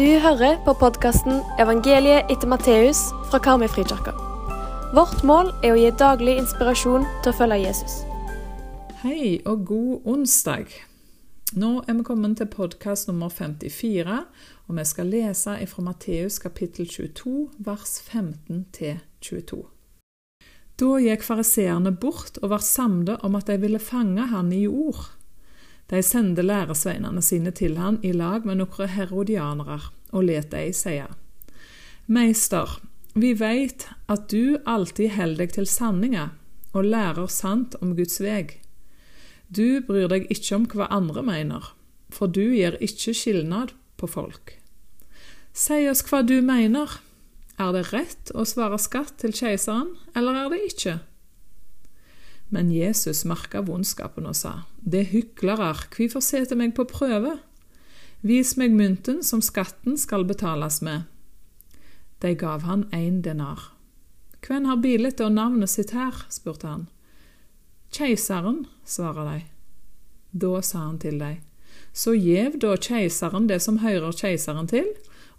[0.00, 4.12] Du hører på podkasten 'Evangeliet etter Matteus' fra Karmøyfrikirka.
[4.96, 7.98] Vårt mål er å gi daglig inspirasjon til å følge Jesus.
[9.02, 10.72] Hei og god onsdag.
[11.52, 14.24] Nå er vi kommet til podkast nummer 54,
[14.68, 18.64] og vi skal lese fra Matteus kapittel 22, vers 15
[19.20, 19.66] 22.
[20.80, 25.19] Da gikk fariseerne bort og var samlet om at de ville fange han i ord.
[25.90, 29.80] De sendte læresveinene sine til han i lag med noen herodianere,
[30.14, 31.08] og let de sie.
[32.06, 32.78] Meister,
[33.14, 36.30] vi veit at du alltid holder deg til sanninga
[36.70, 38.54] og lærer sant om Guds veg.
[39.50, 41.72] Du bryr deg ikke om hva andre mener,
[42.14, 44.54] for du gjør ikke skilnad på folk.
[45.52, 47.00] Si oss hva du mener.
[47.60, 50.94] Er det rett å svare skatt til keiseren, eller er det ikke?
[52.50, 57.38] Men Jesus merka vondskapen og sa, Det hyklere, hvorfor setter meg på prøve?
[58.26, 61.06] Vis meg mynten som skatten skal betales med.
[62.20, 63.70] De gav han én denar.
[64.42, 66.26] Hvem har bildet og navnet sitt her?
[66.28, 66.88] spurte han.
[67.94, 69.38] Keiseren, svarer de.
[70.32, 71.38] Da sa han til dem,
[71.92, 74.86] så gjev da keiseren det som hører keiseren til,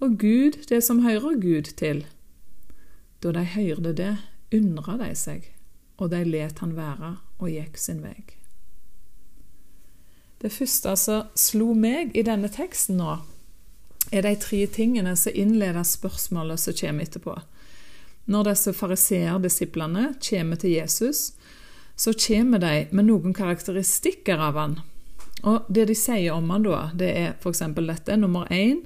[0.00, 2.04] og Gud det som hører Gud til.
[3.22, 4.16] Da de hørte det,
[4.52, 5.53] undra de seg
[5.98, 8.18] og de let han være og gikk sin vei.
[10.44, 13.18] Det første som slo meg i denne teksten nå,
[14.12, 17.38] er de tre tingene som innleder spørsmålet som kommer etterpå.
[18.28, 21.32] Når disse fariseerdisiplene kommer til Jesus,
[21.96, 24.76] så kommer de med noen karakteristikker av han.
[25.44, 27.62] Og Det de sier om han da, det er f.eks.
[27.76, 28.16] dette.
[28.16, 28.84] Nummer én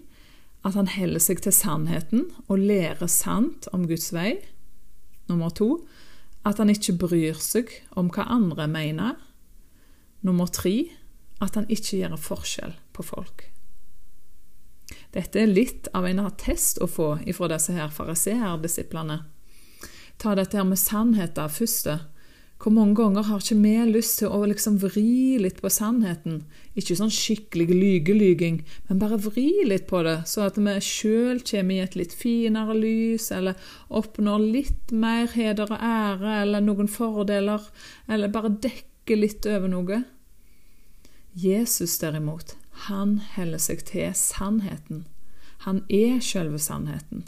[0.67, 4.41] at han holder seg til sannheten og lærer sant om Guds vei.
[5.31, 5.86] Nummer to
[6.47, 9.17] at han ikke bryr seg om hva andre mener.
[10.27, 10.91] Nummer tre
[11.42, 13.47] at han ikke gjør forskjell på folk.
[15.14, 19.22] Dette er litt av en attest å få ifra disse her fariseerdisiplene.
[20.19, 21.89] Ta dette her med sannheten først.
[22.58, 26.41] Hvor mange ganger har ikke vi lyst til å liksom vri litt på sannheten?
[26.74, 28.57] Ikke sånn skikkelig lygelyging,
[28.89, 32.74] men bare vri litt på det, så at vi sjøl kommer i et litt finere
[32.74, 33.55] lys, eller
[33.95, 37.63] oppnår litt mer heder og ære, eller noen fordeler,
[38.11, 40.01] eller bare dekker litt over noe.
[41.39, 42.57] Jesus derimot,
[42.89, 45.05] han holder seg til sannheten.
[45.63, 47.23] Han er sjølve sannheten,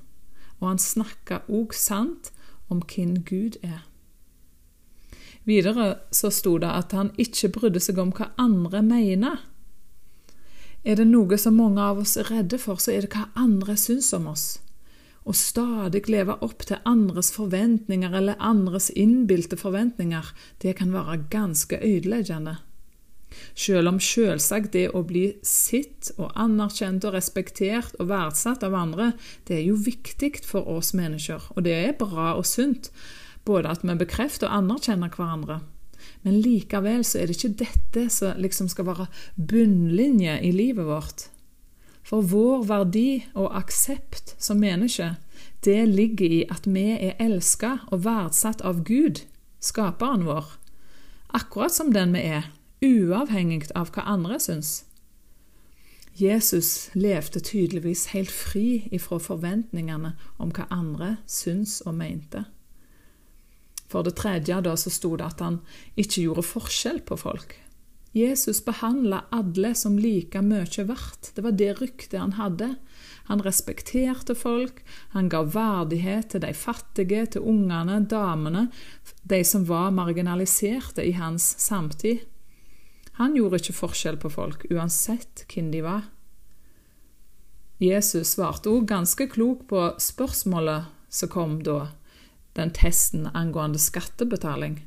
[0.58, 2.32] og han snakker òg sant
[2.66, 3.86] om hvem Gud er.
[5.50, 9.40] Videre så sto det at han ikke brydde seg om hva andre mener.
[10.86, 13.76] Er det noe som mange av oss er redde for, så er det hva andre
[13.76, 14.46] syns om oss.
[15.28, 20.32] Å stadig leve opp til andres forventninger eller andres innbilte forventninger,
[20.64, 22.56] det kan være ganske ødeleggende.
[23.54, 29.12] Selv om selvsagt det å bli sitt og anerkjent og respektert og verdsatt av andre,
[29.46, 32.90] det er jo viktig for oss mennesker, og det er bra og sunt,
[33.50, 35.60] både at vi bekrefter og anerkjenner hverandre.
[36.22, 41.26] Men likevel så er det ikke dette som liksom skal være bunnlinje i livet vårt.
[42.06, 45.14] For vår verdi og aksept som menneske,
[45.64, 49.22] det ligger i at vi er elska og verdsatt av Gud,
[49.60, 50.48] skaperen vår,
[51.36, 52.48] akkurat som den vi er,
[52.80, 54.80] uavhengig av hva andre syns.
[56.20, 62.44] Jesus levde tydeligvis helt fri ifra forventningene om hva andre syns og mente.
[63.90, 65.58] For det tredje da så sto det at han
[65.98, 67.56] ikke gjorde forskjell på folk.
[68.12, 71.30] Jesus behandla alle som like mye verdt.
[71.34, 72.74] Det var det ryktet han hadde.
[73.30, 74.82] Han respekterte folk,
[75.14, 78.66] han ga verdighet til de fattige, til ungene, damene,
[79.22, 82.26] de som var marginaliserte i hans samtid.
[83.20, 86.08] Han gjorde ikke forskjell på folk, uansett hvem de var.
[87.80, 91.92] Jesus svarte òg ganske klok på spørsmålet som kom da
[92.60, 94.81] den testen angående skattebetaling.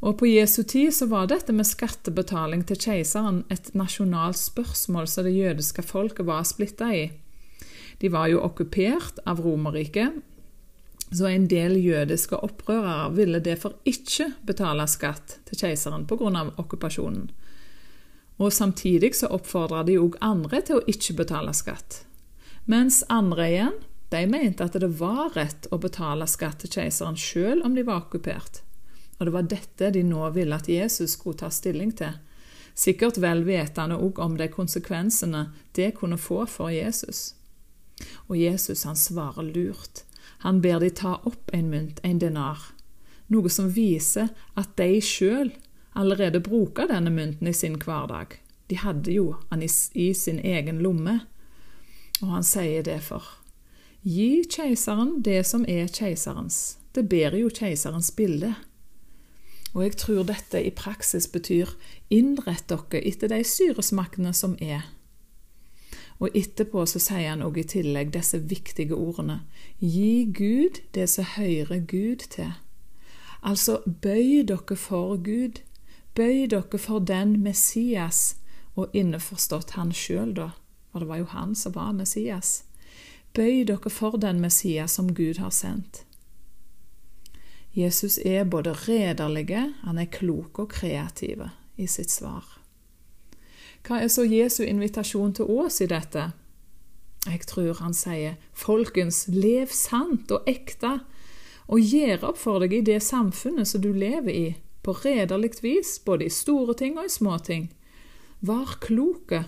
[0.00, 5.26] Og På Jesu tid så var dette med skattebetaling til keiseren et nasjonalt spørsmål som
[5.26, 7.08] det jødiske folket var splitta i.
[7.98, 10.20] De var jo okkupert av Romerriket,
[11.10, 16.52] så en del jødiske opprørere ville derfor ikke betale skatt til keiseren pga.
[16.56, 17.30] okkupasjonen.
[18.38, 22.04] Og Samtidig så oppfordra de òg andre til å ikke betale skatt.
[22.66, 27.60] Mens andre igjen de mente at det var rett å betale skatt til keiseren sjøl
[27.64, 28.62] om de var okkupert.
[29.18, 32.16] Og det var dette de nå ville at Jesus skulle ta stilling til.
[32.78, 37.34] Sikkert vel vetende òg om de konsekvensene det kunne få for Jesus.
[38.30, 40.04] Og Jesus han svarer lurt.
[40.46, 42.60] Han ber de ta opp en mynt, en denar,
[43.26, 45.50] noe som viser at de sjøl
[45.98, 48.38] allerede bruker denne mynten i sin hverdag.
[48.70, 51.18] De hadde jo han i sin egen lomme.
[52.22, 53.26] Og han sier derfor
[54.08, 56.78] Gi keiseren det som er keiserens.
[56.96, 58.54] Det bærer jo keiserens bilde.
[59.74, 61.74] Og jeg tror dette i praksis betyr
[62.08, 64.86] innrett dere etter de syresmaktene som er.
[66.24, 69.42] Og etterpå så sier han òg i tillegg disse viktige ordene
[69.78, 72.54] Gi Gud det som hører Gud til.
[73.42, 75.60] Altså bøy dere for Gud.
[76.16, 78.38] Bøy dere for den Messias,
[78.74, 80.48] og innforstått han sjøl, da,
[80.90, 82.64] for det var jo han som var Messias.
[83.36, 86.04] Bøy dere for den Messias som Gud har sendt.
[87.74, 91.44] Jesus er både rederlige, han er klok og kreativ
[91.76, 92.44] i sitt svar.
[93.86, 96.30] Hva er så Jesu invitasjon til oss i dette?
[97.28, 100.98] Jeg tror han sier, folkens, lev sant og ekte,
[101.68, 104.48] og gjør opp for deg i det samfunnet som du lever i,
[104.82, 107.68] på rederlig vis, både i store ting og i små ting.
[108.40, 109.44] Vær kloke.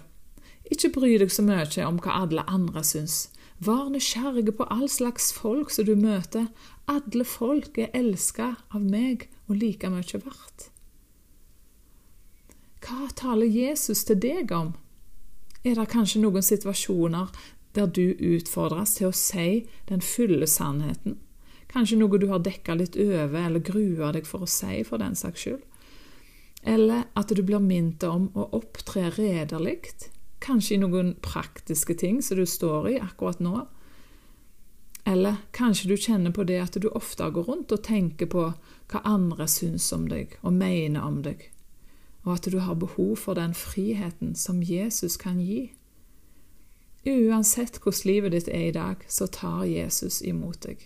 [0.70, 3.30] Ikke bry deg så mye om hva alle andre syns.
[3.60, 6.48] Vær nysgjerrig på all slags folk som du møter.
[6.88, 10.70] Alle folk er elska av meg og like mye verdt.
[12.80, 14.72] Hva taler Jesus til deg om?
[15.60, 17.28] Er det kanskje noen situasjoner
[17.76, 21.18] der du utfordres til å si den fulle sannheten?
[21.70, 25.14] Kanskje noe du har dekka litt over eller grua deg for å si, for den
[25.14, 25.60] saks skyld?
[26.64, 29.92] Eller at du blir minnet om å opptre redelig,
[30.40, 33.66] kanskje i noen praktiske ting som du står i akkurat nå?
[35.04, 38.50] Eller kanskje du kjenner på det at du ofte går rundt og tenker på
[38.90, 41.46] hva andre syns om deg og mener om deg,
[42.26, 45.70] og at du har behov for den friheten som Jesus kan gi.
[47.08, 50.84] Uansett hvordan livet ditt er i dag, så tar Jesus imot deg.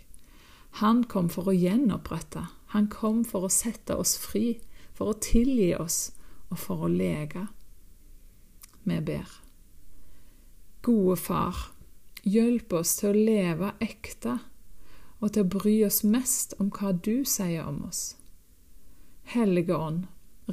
[0.79, 4.61] Han kom for å gjenopprette, han kom for å sette oss fri,
[4.95, 6.13] for å tilgi oss
[6.51, 7.49] og for å lege.
[8.87, 9.44] Vi ber.
[10.85, 11.57] Gode Far,
[12.23, 14.35] hjelp oss til å leve ekte
[15.25, 18.03] og til å bry oss mest om hva du sier om oss.
[19.33, 20.03] Hellige Ånd,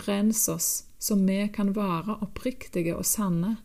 [0.06, 0.70] Rens oss
[1.04, 3.58] så vi kan være oppriktige og sanne.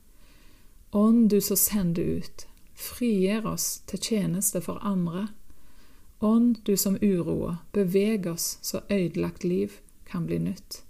[0.90, 5.28] Ånd du som sender ut, frigjør oss til tjeneste for andre.
[6.18, 9.78] Ånd du som uroer, beveg oss så ødelagt liv
[10.10, 10.80] kan bli nytt.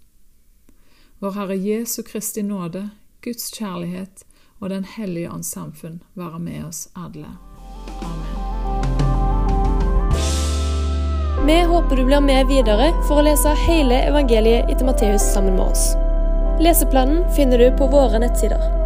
[1.20, 2.86] Vår Herre Jesu Kristi nåde,
[3.20, 4.24] Guds kjærlighet
[4.60, 7.36] og Den hellige ånds samfunn være med oss alle.
[8.02, 8.26] Amen.
[11.46, 15.68] Vi håper du blir med videre for å lese hele evangeliet etter Matteus sammen med
[15.68, 15.92] oss.
[16.58, 18.85] Leseplanen finner du på våre nettsider.